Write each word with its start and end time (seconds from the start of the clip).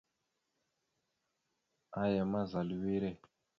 Aya 2.01 2.23
ma, 2.31 2.41
zal 2.51 2.69
a 2.75 2.77
wire. 2.83 3.11